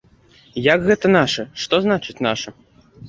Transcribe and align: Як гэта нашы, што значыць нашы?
Як 0.67 0.87
гэта 0.87 1.11
нашы, 1.17 1.45
што 1.65 1.81
значыць 1.85 2.17
нашы? 2.29 2.49